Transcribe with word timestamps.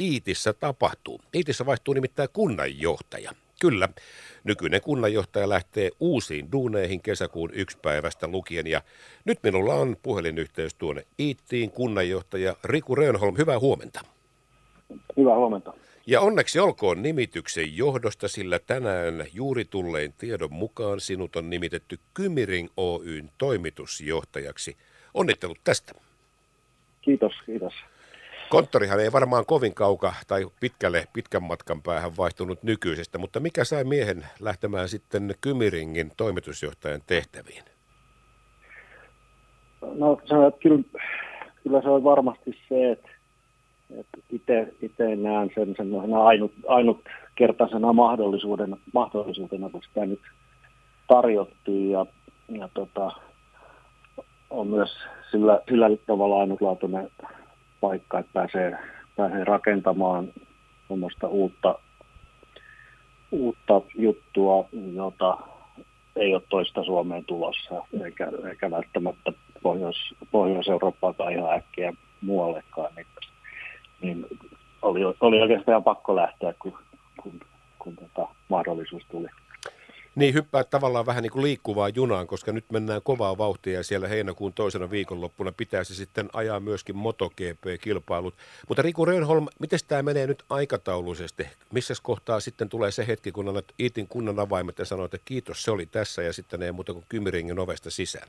Iitissä 0.00 0.52
tapahtuu? 0.52 1.20
Iitissä 1.34 1.66
vaihtuu 1.66 1.94
nimittäin 1.94 2.28
kunnanjohtaja. 2.32 3.32
Kyllä, 3.60 3.88
nykyinen 4.44 4.80
kunnanjohtaja 4.80 5.48
lähtee 5.48 5.90
uusiin 6.00 6.52
duuneihin 6.52 7.02
kesäkuun 7.02 7.50
yksi 7.54 7.78
päivästä 7.82 8.28
lukien 8.28 8.66
ja 8.66 8.82
nyt 9.24 9.38
minulla 9.42 9.74
on 9.74 9.96
puhelinyhteys 10.02 10.74
tuonne 10.74 11.06
Iittiin 11.20 11.70
kunnanjohtaja 11.70 12.56
Riku 12.64 12.94
Rönholm. 12.94 13.38
Hyvää 13.38 13.58
huomenta. 13.58 14.00
Hyvää 15.16 15.36
huomenta. 15.36 15.72
Ja 16.06 16.20
onneksi 16.20 16.58
olkoon 16.58 17.02
nimityksen 17.02 17.76
johdosta, 17.76 18.28
sillä 18.28 18.58
tänään 18.58 19.26
juuri 19.32 19.64
tulleen 19.64 20.12
tiedon 20.12 20.52
mukaan 20.52 21.00
sinut 21.00 21.36
on 21.36 21.50
nimitetty 21.50 21.98
Kymiring 22.14 22.68
Oyn 22.76 23.30
toimitusjohtajaksi. 23.38 24.76
Onnittelut 25.14 25.58
tästä. 25.64 25.92
Kiitos, 27.00 27.32
kiitos. 27.46 27.72
Konttorihan 28.50 29.00
ei 29.00 29.12
varmaan 29.12 29.46
kovin 29.46 29.74
kauka 29.74 30.14
tai 30.26 30.46
pitkälle 30.60 31.04
pitkän 31.12 31.42
matkan 31.42 31.82
päähän 31.82 32.16
vaihtunut 32.18 32.62
nykyisestä, 32.62 33.18
mutta 33.18 33.40
mikä 33.40 33.64
sai 33.64 33.84
miehen 33.84 34.26
lähtemään 34.40 34.88
sitten 34.88 35.34
Kymiringin 35.40 36.12
toimitusjohtajan 36.16 37.00
tehtäviin? 37.06 37.62
No 39.94 40.20
se 40.24 40.34
on, 40.34 40.52
kyllä, 40.62 40.82
kyllä 41.62 41.82
se 41.82 41.88
on 41.88 42.04
varmasti 42.04 42.58
se, 42.68 42.90
että, 42.90 43.08
että 43.98 44.76
itse, 44.82 45.16
näen 45.16 45.50
sen 45.54 45.74
semmoisena 45.76 46.24
ainut, 46.24 46.52
ainutkertaisena 46.68 47.92
mahdollisuutena, 47.92 48.76
mahdollisuutena, 48.94 49.70
kun 49.70 49.82
sitä 49.82 50.06
nyt 50.06 50.20
tarjottiin 51.08 51.90
ja, 51.90 52.06
ja 52.48 52.68
tota, 52.74 53.10
on 54.50 54.66
myös 54.66 54.90
sillä, 55.30 55.60
sillä 55.68 55.86
tavalla 56.06 56.40
ainutlaatuinen 56.40 57.10
paikka, 57.80 58.18
että 58.18 58.32
pääsee, 58.32 58.78
pääsee 59.16 59.44
rakentamaan 59.44 60.28
tuommoista 60.88 61.28
uutta, 61.28 61.78
uutta 63.30 63.80
juttua, 63.94 64.68
jota 64.94 65.38
ei 66.16 66.34
ole 66.34 66.42
toista 66.48 66.84
Suomeen 66.84 67.24
tulossa, 67.24 67.74
eikä, 68.04 68.28
eikä 68.50 68.70
välttämättä 68.70 69.32
Pohjois, 69.62 70.14
Pohjois-Eurooppaakaan 70.30 71.32
ihan 71.32 71.52
äkkiä 71.52 71.92
muuallekaan. 72.20 72.92
Niin, 72.96 73.06
niin 74.02 74.26
oli, 74.82 75.00
oli 75.20 75.42
oikeastaan 75.42 75.84
pakko 75.84 76.16
lähteä, 76.16 76.54
kun, 76.58 76.78
kun, 77.22 77.40
kun 77.78 77.96
tota 77.96 78.28
mahdollisuus 78.48 79.02
tuli. 79.10 79.28
Niin, 80.16 80.34
hyppää 80.34 80.64
tavallaan 80.64 81.06
vähän 81.06 81.22
niin 81.22 81.30
kuin 81.30 81.42
liikkuvaa 81.42 81.88
junaan, 81.88 82.26
koska 82.26 82.52
nyt 82.52 82.64
mennään 82.72 83.00
kovaa 83.04 83.38
vauhtia 83.38 83.72
ja 83.72 83.82
siellä 83.82 84.08
heinäkuun 84.08 84.52
toisena 84.52 84.90
viikonloppuna 84.90 85.52
pitäisi 85.56 85.94
sitten 85.94 86.28
ajaa 86.32 86.60
myöskin 86.60 86.96
MotoGP-kilpailut. 86.96 88.34
Mutta 88.68 88.82
Riku 88.82 89.04
Rönholm, 89.04 89.46
miten 89.60 89.78
tämä 89.88 90.02
menee 90.02 90.26
nyt 90.26 90.44
aikataulullisesti? 90.50 91.46
Missä 91.72 91.94
kohtaa 92.02 92.40
sitten 92.40 92.68
tulee 92.68 92.90
se 92.90 93.06
hetki, 93.06 93.32
kun 93.32 93.48
annat 93.48 93.64
Iitin 93.80 94.08
kunnan 94.08 94.40
avaimet 94.40 94.78
ja 94.78 94.84
sanoit, 94.84 95.14
että 95.14 95.24
kiitos, 95.24 95.62
se 95.62 95.70
oli 95.70 95.86
tässä 95.86 96.22
ja 96.22 96.32
sitten 96.32 96.62
ei 96.62 96.72
muuta 96.72 96.92
kuin 96.92 97.04
Kymiringin 97.08 97.58
ovesta 97.58 97.90
sisään? 97.90 98.28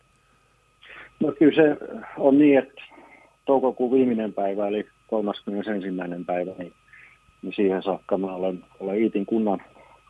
No 1.20 1.34
kyllä 1.40 1.56
se 1.56 1.78
on 2.18 2.38
niin, 2.38 2.60
että 2.60 2.82
toukokuun 3.46 3.92
viimeinen 3.92 4.34
päivä, 4.34 4.68
eli 4.68 4.88
31. 5.08 5.72
päivä, 6.26 6.52
niin, 6.58 6.74
niin 7.42 7.54
siihen 7.56 7.84
saakka 7.84 8.18
mä 8.18 8.36
olen, 8.36 8.64
olen 8.80 8.98
Iitin 9.02 9.26
kunnan, 9.26 9.62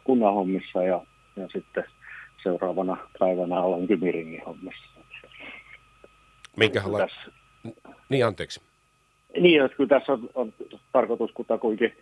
kunnan 0.04 0.34
hommissa 0.34 0.84
ja 0.84 1.02
ja 1.36 1.48
sitten 1.54 1.84
seuraavana 2.44 2.98
päivänä 3.20 3.62
olen 3.62 3.88
Kymiringin 3.88 4.44
hommassa. 4.46 4.86
Minkälainen? 6.58 7.10
Tässä... 7.10 7.32
Niin, 8.10 8.26
anteeksi. 8.26 8.62
Niin, 9.40 9.66
että 9.66 9.78
kyllä 9.78 10.00
tässä 10.00 10.14
on, 10.14 10.30
on 10.36 10.54
tarkoitus 10.92 11.32
kutakuinkin 11.32 11.98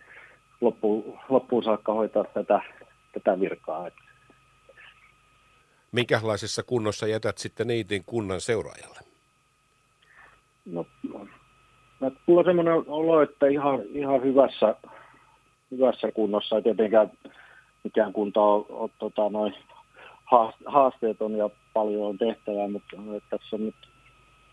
loppuun, 0.60 1.18
loppuun 1.28 1.64
saakka 1.64 1.92
hoitaa 1.92 2.24
tätä, 2.24 2.60
tätä 3.12 3.40
virkaa. 3.40 3.88
Minkälaisessa 5.92 6.62
kunnossa 6.62 7.06
jätät 7.06 7.38
sitten 7.38 7.66
niitin 7.66 8.02
kunnan 8.06 8.40
seuraajalle? 8.40 9.00
No, 10.64 10.86
no 12.00 12.12
mulla 12.26 12.40
on 12.40 12.44
semmoinen 12.44 12.74
olo, 12.86 13.22
että 13.22 13.46
ihan, 13.46 13.82
ihan 13.92 14.22
hyvässä, 14.22 14.74
hyvässä 15.70 16.12
kunnossa. 16.12 16.62
Tietenkään 16.62 17.10
mikään 17.84 18.12
kunta 18.12 18.40
on, 18.40 18.66
on 18.68 18.90
tota, 18.98 19.28
noin 19.30 19.54
haasteeton 20.66 21.32
ja 21.32 21.50
paljon 21.72 22.06
on 22.06 22.18
tehtävää, 22.18 22.68
mutta 22.68 22.96
tässä 23.30 23.56
on 23.56 23.64
nyt 23.64 23.74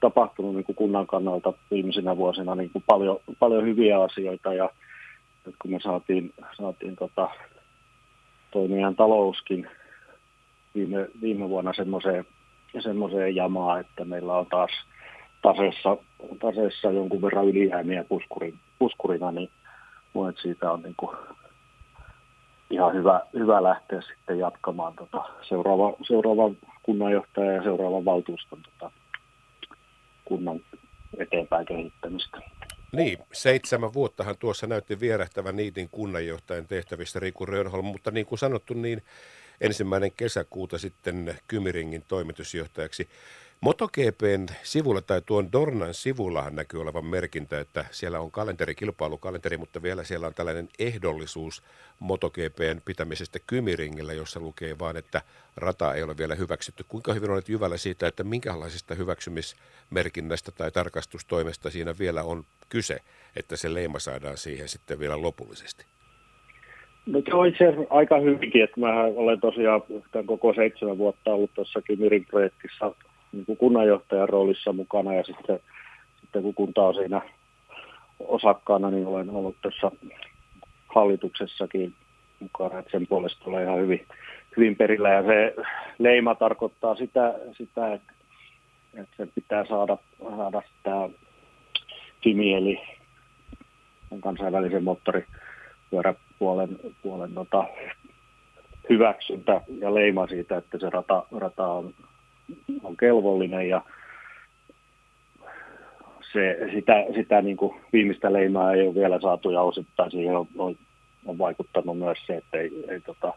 tapahtunut 0.01 0.55
niin 0.55 0.63
kuin 0.63 0.75
kunnan 0.75 1.07
kannalta 1.07 1.53
viimeisinä 1.71 2.17
vuosina 2.17 2.55
niin 2.55 2.69
kuin 2.69 2.83
paljon, 2.87 3.19
paljon 3.39 3.65
hyviä 3.65 4.01
asioita 4.01 4.53
ja 4.53 4.69
nyt 5.45 5.55
kun 5.61 5.71
me 5.71 5.79
saatiin, 5.79 6.33
saatiin 6.57 6.95
tota, 6.95 7.29
toimijan 8.51 8.95
talouskin 8.95 9.67
viime, 10.75 11.07
viime 11.21 11.49
vuonna 11.49 11.73
semmoiseen, 11.73 12.25
semmoiseen 12.79 13.35
jamaa, 13.35 13.79
että 13.79 14.05
meillä 14.05 14.33
on 14.33 14.45
taas 14.45 14.71
taseessa, 15.41 15.97
taseessa 16.39 16.91
jonkun 16.91 17.21
verran 17.21 17.47
ylijäämiä 17.47 18.03
puskurin, 18.03 18.59
puskurina, 18.79 19.31
niin 19.31 19.49
mun 20.13 20.33
siitä 20.41 20.71
on 20.71 20.81
niin 20.81 20.95
kuin 20.97 21.17
ihan 22.71 22.93
hyvä, 22.93 23.21
hyvä 23.33 23.63
lähteä 23.63 24.01
sitten 24.01 24.39
jatkamaan 24.39 24.93
tota 24.95 25.23
seuraava, 25.41 25.93
seuraava 26.01 26.51
kunnanjohtaja 26.83 27.51
ja 27.51 27.63
seuraavan 27.63 28.05
valtuuston 28.05 28.59
tota 28.63 28.91
kunnan 30.25 30.59
eteenpäin 31.17 31.65
kehittämistä. 31.65 32.37
Niin, 32.91 33.17
seitsemän 33.33 33.93
vuottahan 33.93 34.35
tuossa 34.39 34.67
näytti 34.67 34.99
vierähtävän 34.99 35.55
niitin 35.55 35.89
kunnanjohtajan 35.89 36.67
tehtävistä 36.67 37.19
Riku 37.19 37.45
Rönholm, 37.45 37.85
mutta 37.85 38.11
niin 38.11 38.25
kuin 38.25 38.39
sanottu, 38.39 38.73
niin 38.73 39.01
ensimmäinen 39.61 40.11
kesäkuuta 40.11 40.77
sitten 40.77 41.35
Kymiringin 41.47 42.03
toimitusjohtajaksi. 42.07 43.09
MotoGPn 43.65 44.45
sivulla 44.63 45.01
tai 45.01 45.21
tuon 45.25 45.51
Dornan 45.51 45.93
sivullahan 45.93 46.55
näkyy 46.55 46.81
olevan 46.81 47.05
merkintä, 47.05 47.59
että 47.59 47.85
siellä 47.91 48.19
on 48.19 48.31
kalenteri, 48.31 48.75
kilpailukalenteri, 48.75 49.57
mutta 49.57 49.81
vielä 49.81 50.03
siellä 50.03 50.27
on 50.27 50.33
tällainen 50.33 50.69
ehdollisuus 50.79 51.63
MotoGPn 51.99 52.81
pitämisestä 52.85 53.39
Kymiringillä, 53.47 54.13
jossa 54.13 54.39
lukee 54.39 54.79
vaan, 54.79 54.97
että 54.97 55.21
rata 55.57 55.93
ei 55.93 56.03
ole 56.03 56.17
vielä 56.17 56.35
hyväksytty. 56.35 56.85
Kuinka 56.87 57.13
hyvin 57.13 57.29
olet 57.29 57.49
Jyvällä 57.49 57.77
siitä, 57.77 58.07
että 58.07 58.23
minkälaisesta 58.23 58.95
hyväksymismerkinnästä 58.95 60.51
tai 60.51 60.71
tarkastustoimesta 60.71 61.69
siinä 61.69 61.95
vielä 61.99 62.23
on 62.23 62.43
kyse, 62.69 62.97
että 63.35 63.55
se 63.55 63.73
leima 63.73 63.99
saadaan 63.99 64.37
siihen 64.37 64.69
sitten 64.69 64.99
vielä 64.99 65.21
lopullisesti? 65.21 65.85
No 67.05 67.21
se 67.25 67.35
on 67.35 67.47
itse 67.47 67.65
aika 67.89 68.19
hyvinkin, 68.19 68.63
että 68.63 68.79
mä 68.79 69.03
olen 69.03 69.39
tosiaan 69.39 69.81
tämän 70.11 70.25
koko 70.25 70.53
seitsemän 70.53 70.97
vuotta 70.97 71.33
ollut 71.33 71.53
tuossa 71.53 71.81
Kymirin 71.81 72.25
projektissa 72.25 72.95
niin 73.31 73.45
kuin 73.45 73.57
kunnanjohtajan 73.57 74.29
roolissa 74.29 74.73
mukana 74.73 75.13
ja 75.13 75.23
sitten, 75.23 75.59
sitten 76.21 76.41
kun 76.41 76.53
kunta 76.53 76.83
on 76.83 76.95
siinä 76.95 77.21
osakkaana, 78.19 78.91
niin 78.91 79.07
olen 79.07 79.29
ollut 79.29 79.55
tässä 79.61 79.91
hallituksessakin 80.87 81.93
mukana, 82.39 82.79
että 82.79 82.91
sen 82.91 83.07
puolesta 83.07 83.43
tulee 83.43 83.63
ihan 83.63 83.79
hyvin, 83.79 84.07
hyvin 84.57 84.75
perillä. 84.75 85.09
Ja 85.09 85.23
se 85.23 85.55
leima 85.99 86.35
tarkoittaa 86.35 86.95
sitä, 86.95 87.33
sitä 87.57 87.93
että, 87.93 88.13
että 88.93 89.17
sen 89.17 89.31
pitää 89.35 89.65
saada, 89.65 89.97
saada 90.37 90.61
sitä 90.61 91.09
FIMI, 92.23 92.53
eli 92.53 92.81
kansainvälisen 94.19 94.83
moottoripyöräpuolen 94.83 96.79
puolen, 97.01 97.33
tota, 97.33 97.65
hyväksyntä 98.89 99.61
ja 99.79 99.93
leima 99.93 100.27
siitä, 100.27 100.57
että 100.57 100.77
se 100.77 100.89
rata, 100.89 101.23
rata 101.31 101.67
on 101.67 101.93
on 102.83 102.97
kelvollinen 102.97 103.69
ja 103.69 103.81
se, 106.33 106.59
sitä, 106.73 106.93
sitä 107.15 107.41
niin 107.41 107.57
kuin 107.57 107.81
viimeistä 107.93 108.33
leimaa 108.33 108.73
ei 108.73 108.87
ole 108.87 108.95
vielä 108.95 109.19
saatu 109.21 109.49
ja 109.51 109.61
osittain 109.61 110.11
siihen 110.11 110.37
on, 110.37 110.47
on, 110.57 110.75
on 111.25 111.37
vaikuttanut 111.37 111.97
myös 111.97 112.17
se, 112.27 112.37
että 112.37 112.57
ei, 112.57 112.71
ei 112.89 113.01
tota, 113.01 113.33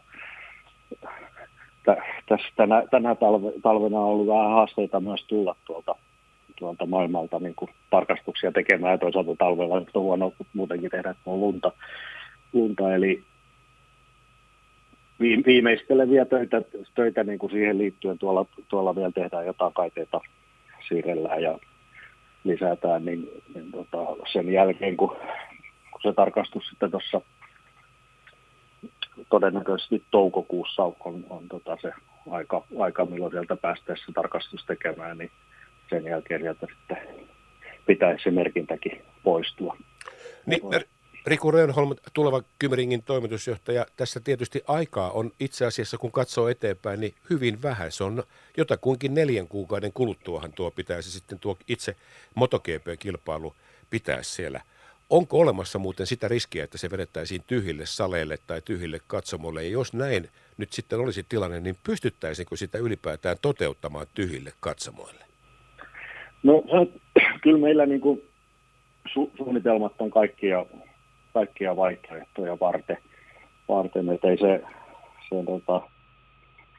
tässä 2.29 2.47
tänä, 2.55 2.83
tänä 2.91 3.15
talve, 3.15 3.51
talvena 3.63 3.99
on 3.99 4.05
ollut 4.05 4.27
vähän 4.27 4.51
haasteita 4.51 4.99
myös 4.99 5.23
tulla 5.23 5.55
tuolta, 5.65 5.95
tuolta 6.59 6.85
maailmalta 6.85 7.39
niin 7.39 7.55
kuin 7.55 7.71
tarkastuksia 7.89 8.51
tekemään. 8.51 8.91
Ja 8.91 8.97
toisaalta 8.97 9.35
talvella 9.37 9.75
on 9.75 9.85
huono 9.93 10.33
muutenkin 10.53 10.91
tehdä, 10.91 11.15
on 11.25 11.39
lunta, 11.39 11.71
lunta. 12.53 12.95
Eli 12.95 13.23
viimeisteleviä 15.19 16.25
töitä, 16.25 16.61
töitä 16.95 17.23
niin 17.23 17.39
kuin 17.39 17.51
siihen 17.51 17.77
liittyen. 17.77 18.17
Tuolla, 18.17 18.45
tuolla 18.67 18.95
vielä 18.95 19.11
tehdään 19.11 19.45
jotain 19.45 19.73
kaiteita, 19.73 20.21
siirrellään 20.87 21.43
ja 21.43 21.59
lisätään, 22.43 23.05
niin, 23.05 23.29
niin 23.55 23.71
tota, 23.71 23.97
sen 24.33 24.53
jälkeen 24.53 24.97
kun, 24.97 25.17
kun 25.91 26.01
se 26.03 26.13
tarkastus 26.13 26.67
sitten 26.69 26.91
tuossa 26.91 27.21
todennäköisesti 29.29 30.03
toukokuussa 30.11 30.83
on, 30.83 31.25
on 31.29 31.47
tota 31.49 31.77
se 31.81 31.91
aika, 32.29 32.63
aika, 32.79 33.05
milloin 33.05 33.31
sieltä 33.31 33.55
päästään 33.55 33.97
se 34.05 34.11
tarkastus 34.13 34.65
tekemään, 34.65 35.17
niin 35.17 35.31
sen 35.89 36.05
jälkeen 36.05 36.41
sieltä 36.41 36.67
sitten 36.75 36.97
pitäisi 37.85 38.23
se 38.23 38.31
merkintäkin 38.31 39.01
poistua. 39.23 39.77
Niin, 40.45 40.61
Riku 41.25 41.51
Rönholm, 41.51 41.95
tuleva 42.13 42.41
Kymeringin 42.59 43.03
toimitusjohtaja, 43.03 43.85
tässä 43.97 44.19
tietysti 44.19 44.61
aikaa 44.67 45.11
on 45.11 45.31
itse 45.39 45.65
asiassa, 45.65 45.97
kun 45.97 46.11
katsoo 46.11 46.47
eteenpäin, 46.47 46.99
niin 46.99 47.13
hyvin 47.29 47.61
vähän. 47.61 47.91
Se 47.91 48.03
on 48.03 48.23
jotakuinkin 48.57 49.13
neljän 49.13 49.47
kuukauden 49.47 49.93
kuluttuahan 49.93 50.53
tuo 50.53 50.71
pitäisi 50.71 51.11
sitten 51.11 51.39
tuo 51.39 51.57
itse 51.67 51.95
MotoGP-kilpailu 52.35 53.55
pitää 53.89 54.23
siellä. 54.23 54.61
Onko 55.09 55.39
olemassa 55.39 55.79
muuten 55.79 56.07
sitä 56.07 56.27
riskiä, 56.27 56.63
että 56.63 56.77
se 56.77 56.91
vedettäisiin 56.91 57.43
tyhjille 57.47 57.85
saleille 57.85 58.37
tai 58.47 58.61
tyhjille 58.61 58.99
katsomolle? 59.07 59.63
Ja 59.63 59.69
jos 59.69 59.93
näin 59.93 60.29
nyt 60.57 60.73
sitten 60.73 60.99
olisi 60.99 61.25
tilanne, 61.29 61.59
niin 61.59 61.77
pystyttäisinkö 61.83 62.57
sitä 62.57 62.77
ylipäätään 62.77 63.37
toteuttamaan 63.41 64.07
tyhjille 64.13 64.51
katsomoille? 64.59 65.25
No 66.43 66.63
kyllä 67.43 67.59
meillä 67.59 67.85
niin 67.85 68.01
kuin 68.01 68.21
su- 69.09 69.31
suunnitelmat 69.37 69.93
on 69.99 70.11
kaikkia, 70.11 70.65
kaikkia 71.35 71.75
vaihtoehtoja 71.75 72.57
varten, 72.59 72.97
varten. 73.69 74.09
Että 74.09 74.27
ei 74.27 74.37
se, 74.37 74.61
se 75.29 75.43
tota, 75.45 75.81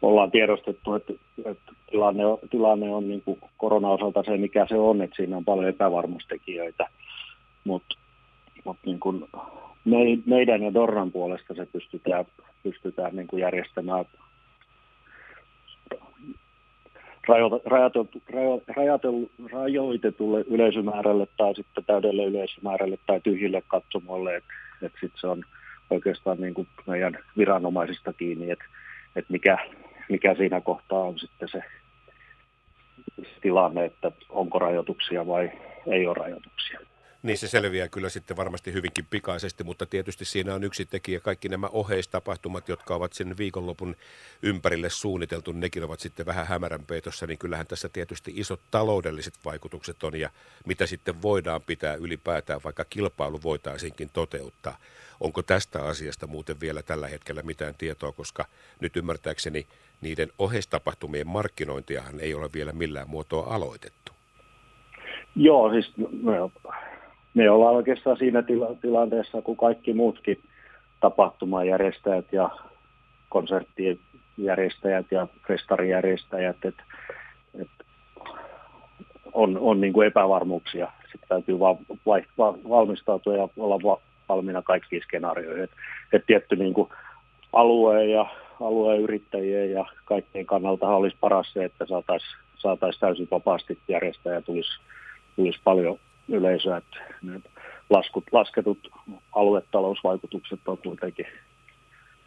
ollaan 0.02 0.30
tiedostettu, 0.30 0.94
että, 0.94 1.12
että 1.44 1.72
tilanne 1.90 2.26
on, 2.26 2.38
tilanne 2.50 2.94
on 2.94 3.08
niin 3.08 3.22
kuin 3.22 3.40
korona-osalta 3.56 4.22
se, 4.22 4.36
mikä 4.36 4.66
se 4.68 4.78
on, 4.78 5.02
että 5.02 5.16
siinä 5.16 5.36
on 5.36 5.44
paljon 5.44 5.68
epävarmuustekijöitä, 5.68 6.86
mutta 7.64 7.94
mut 8.64 8.76
niin 8.86 9.00
me, 9.84 9.96
meidän 10.26 10.62
ja 10.62 10.74
Dorran 10.74 11.12
puolesta 11.12 11.54
se 11.54 11.66
pystytään, 11.66 12.24
pystytään 12.62 13.16
niin 13.16 13.26
kuin 13.26 13.40
järjestämään 13.40 14.04
rajoitetulle 19.62 20.40
yleisömäärälle 20.40 21.26
tai 21.36 21.54
sitten 21.54 21.84
täydelle 21.84 22.24
yleisömäärälle 22.24 22.98
tai 23.06 23.20
tyhjille 23.20 23.62
katsomolle, 23.68 24.36
että 24.36 24.52
et 24.82 24.92
sitten 24.92 25.20
se 25.20 25.26
on 25.26 25.44
oikeastaan 25.90 26.40
niin 26.40 26.54
kuin 26.54 26.68
meidän 26.86 27.18
viranomaisista 27.36 28.12
kiinni, 28.12 28.50
että 28.50 28.64
et 29.16 29.24
mikä, 29.28 29.58
mikä 30.08 30.34
siinä 30.34 30.60
kohtaa 30.60 31.02
on 31.02 31.18
sitten 31.18 31.48
se 31.48 31.62
tilanne, 33.40 33.84
että 33.84 34.12
onko 34.28 34.58
rajoituksia 34.58 35.26
vai 35.26 35.50
ei 35.86 36.06
ole 36.06 36.14
rajoituksia. 36.14 36.80
Niin 37.22 37.38
se 37.38 37.48
selviää 37.48 37.88
kyllä 37.88 38.08
sitten 38.08 38.36
varmasti 38.36 38.72
hyvinkin 38.72 39.06
pikaisesti, 39.10 39.64
mutta 39.64 39.86
tietysti 39.86 40.24
siinä 40.24 40.54
on 40.54 40.64
yksi 40.64 40.86
tekijä. 40.86 41.20
Kaikki 41.20 41.48
nämä 41.48 41.68
oheistapahtumat, 41.68 42.68
jotka 42.68 42.94
ovat 42.94 43.12
sen 43.12 43.36
viikonlopun 43.38 43.96
ympärille 44.42 44.90
suunniteltu, 44.90 45.52
nekin 45.52 45.84
ovat 45.84 46.00
sitten 46.00 46.26
vähän 46.26 46.46
hämärän 46.46 46.86
peitossa, 46.86 47.26
niin 47.26 47.38
kyllähän 47.38 47.66
tässä 47.66 47.88
tietysti 47.88 48.32
isot 48.36 48.60
taloudelliset 48.70 49.34
vaikutukset 49.44 50.02
on 50.02 50.20
ja 50.20 50.30
mitä 50.66 50.86
sitten 50.86 51.22
voidaan 51.22 51.62
pitää 51.62 51.94
ylipäätään, 51.94 52.60
vaikka 52.64 52.84
kilpailu 52.84 53.42
voitaisiinkin 53.42 54.10
toteuttaa. 54.12 54.78
Onko 55.20 55.42
tästä 55.42 55.84
asiasta 55.84 56.26
muuten 56.26 56.60
vielä 56.60 56.82
tällä 56.82 57.08
hetkellä 57.08 57.42
mitään 57.42 57.74
tietoa, 57.74 58.12
koska 58.12 58.44
nyt 58.80 58.96
ymmärtääkseni 58.96 59.66
niiden 60.00 60.32
oheistapahtumien 60.38 61.26
markkinointiahan 61.26 62.20
ei 62.20 62.34
ole 62.34 62.50
vielä 62.54 62.72
millään 62.72 63.10
muotoa 63.10 63.54
aloitettu. 63.54 64.12
Joo, 65.36 65.70
siis 65.70 65.92
no, 65.96 66.50
me 67.36 67.50
ollaan 67.50 67.74
oikeastaan 67.74 68.16
siinä 68.16 68.42
tila- 68.42 68.74
tilanteessa 68.80 69.42
kuin 69.42 69.56
kaikki 69.56 69.92
muutkin 69.92 70.40
tapahtumajärjestäjät 71.00 72.32
ja 72.32 72.50
konserttien 73.28 73.98
järjestäjät 74.38 75.06
ja 75.10 75.26
festarijärjestäjät, 75.48 76.56
että 76.64 76.82
et 77.60 77.68
on, 79.32 79.58
on 79.58 79.80
niin 79.80 79.92
kuin 79.92 80.06
epävarmuuksia. 80.06 80.92
Sitten 81.02 81.28
täytyy 81.28 81.58
vaan 81.58 81.76
valmistautua 82.68 83.36
ja 83.36 83.48
olla 83.56 83.82
va- 83.82 84.00
valmiina 84.28 84.62
kaikkiin 84.62 85.02
skenaarioihin. 85.02 85.64
Et, 85.64 85.70
et 86.12 86.26
tietty 86.26 86.56
niin 86.56 86.74
kuin 86.74 86.88
alueen 87.52 88.10
ja 88.10 88.26
alueen 88.60 89.00
yrittäjien 89.00 89.70
ja 89.70 89.84
kaikkien 90.04 90.46
kannalta 90.46 90.88
olisi 90.88 91.16
paras 91.20 91.52
se, 91.52 91.64
että 91.64 91.86
saataisiin 91.86 92.40
saatais 92.56 92.98
täysin 92.98 93.28
vapaasti 93.30 93.78
järjestää 93.88 94.34
ja 94.34 94.42
tulisi, 94.42 94.80
tulisi 95.36 95.60
paljon 95.64 95.98
yleisöä, 96.28 96.76
että 96.76 96.96
ne 97.22 97.40
laskut, 97.90 98.24
lasketut 98.32 98.78
aluetalousvaikutukset 99.32 100.60
on 100.66 100.78
kuitenkin, 100.78 101.26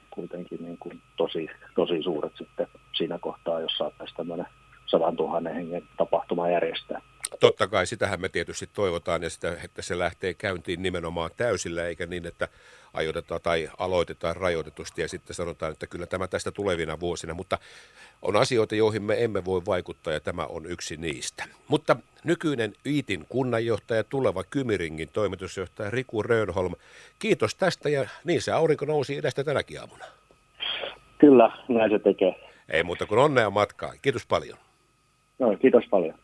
kuitenkin 0.09 0.63
niin 0.63 0.77
kuin 0.77 1.01
tosi, 1.17 1.47
tosi 1.75 2.03
suuret 2.03 2.33
sitten 2.37 2.67
siinä 2.97 3.19
kohtaa, 3.19 3.61
jos 3.61 3.77
saataisiin 3.77 4.17
tämmöinen 4.17 4.47
sadan 4.85 5.15
tuhannen 5.15 5.55
hengen 5.55 5.83
tapahtuma 5.97 6.49
järjestää. 6.49 7.01
Totta 7.39 7.67
kai, 7.67 7.85
sitähän 7.85 8.21
me 8.21 8.29
tietysti 8.29 8.69
toivotaan, 8.73 9.23
ja 9.23 9.29
sitä, 9.29 9.57
että 9.63 9.81
se 9.81 9.99
lähtee 9.99 10.33
käyntiin 10.33 10.81
nimenomaan 10.81 11.31
täysillä, 11.37 11.85
eikä 11.85 12.05
niin, 12.05 12.25
että 12.25 12.47
ajoitetaan 12.93 13.41
tai 13.41 13.69
aloitetaan 13.77 14.35
rajoitetusti 14.35 15.01
ja 15.01 15.07
sitten 15.07 15.35
sanotaan, 15.35 15.71
että 15.71 15.87
kyllä 15.87 16.05
tämä 16.05 16.27
tästä 16.27 16.51
tulevina 16.51 16.99
vuosina, 16.99 17.33
mutta 17.33 17.57
on 18.21 18.35
asioita, 18.35 18.75
joihin 18.75 19.03
me 19.03 19.23
emme 19.23 19.45
voi 19.45 19.61
vaikuttaa 19.65 20.13
ja 20.13 20.19
tämä 20.19 20.45
on 20.45 20.65
yksi 20.65 20.97
niistä. 20.97 21.43
Mutta 21.67 21.95
nykyinen 22.23 22.73
Iitin 22.85 23.25
kunnanjohtaja, 23.29 24.03
tuleva 24.03 24.43
Kymiringin 24.43 25.09
toimitusjohtaja 25.13 25.89
Riku 25.89 26.23
Rönholm, 26.23 26.73
kiitos 27.19 27.55
tästä 27.55 27.89
ja 27.89 28.09
niin 28.23 28.41
se 28.41 28.51
aurinko 28.51 28.85
nousi 28.85 29.17
edestä 29.17 29.43
tänäkin 29.43 29.79
aamuna. 29.79 30.05
Kyllä, 31.17 31.51
näin 31.67 31.91
se 31.91 31.99
tekee. 31.99 32.35
Ei 32.69 32.83
muuta 32.83 33.05
kuin 33.05 33.19
onnea 33.19 33.49
matkaa. 33.49 33.93
Kiitos 34.01 34.25
paljon. 34.25 34.57
No, 35.39 35.57
kiitos 35.57 35.83
paljon. 35.89 36.19